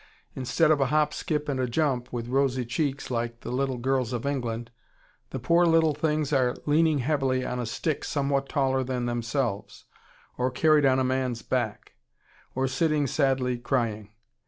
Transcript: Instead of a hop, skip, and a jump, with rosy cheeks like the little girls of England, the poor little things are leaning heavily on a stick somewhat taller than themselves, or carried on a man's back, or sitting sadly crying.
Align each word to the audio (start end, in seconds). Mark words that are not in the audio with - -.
Instead 0.35 0.71
of 0.71 0.81
a 0.81 0.87
hop, 0.87 1.13
skip, 1.13 1.47
and 1.47 1.59
a 1.59 1.67
jump, 1.67 2.11
with 2.11 2.27
rosy 2.27 2.65
cheeks 2.65 3.11
like 3.11 3.41
the 3.41 3.51
little 3.51 3.77
girls 3.77 4.13
of 4.13 4.25
England, 4.25 4.71
the 5.29 5.37
poor 5.37 5.63
little 5.63 5.93
things 5.93 6.33
are 6.33 6.55
leaning 6.65 6.97
heavily 6.97 7.45
on 7.45 7.59
a 7.59 7.67
stick 7.67 8.03
somewhat 8.03 8.49
taller 8.49 8.83
than 8.83 9.05
themselves, 9.05 9.85
or 10.39 10.49
carried 10.49 10.87
on 10.87 10.97
a 10.97 11.03
man's 11.03 11.43
back, 11.43 11.93
or 12.55 12.67
sitting 12.67 13.05
sadly 13.05 13.59
crying. 13.59 14.09